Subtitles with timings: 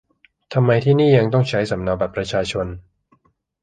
[0.53, 2.67] ทำไมที่นี่ยังต้องใช้สำเนาบัตรประชาชน